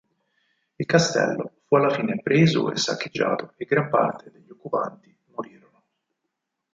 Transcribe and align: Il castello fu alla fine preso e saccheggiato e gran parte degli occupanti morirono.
Il 0.77 0.85
castello 0.87 1.57
fu 1.67 1.75
alla 1.75 1.91
fine 1.93 2.21
preso 2.23 2.71
e 2.71 2.75
saccheggiato 2.75 3.53
e 3.55 3.65
gran 3.65 3.87
parte 3.91 4.31
degli 4.31 4.49
occupanti 4.49 5.15
morirono. 5.27 5.83